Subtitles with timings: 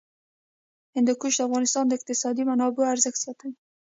[0.95, 3.53] هندوکش د افغانستان د اقتصادي منابعو ارزښت زیاتوي.